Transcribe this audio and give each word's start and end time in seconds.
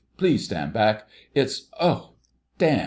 Please 0.17 0.45
stand 0.45 0.73
back, 0.73 1.07
it's—oh, 1.35 2.13
d——!" 2.57 2.79